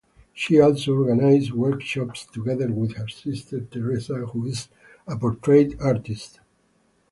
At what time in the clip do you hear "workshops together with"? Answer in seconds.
1.53-2.95